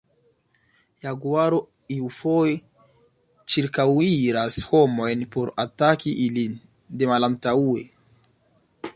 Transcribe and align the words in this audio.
Jaguaro 1.07 1.57
iufoje 1.95 2.55
ĉirkaŭiras 3.55 4.57
homojn 4.71 5.21
por 5.35 5.51
ataki 5.65 6.15
ilin 6.29 6.57
de 7.03 7.11
malantaŭe. 7.13 7.85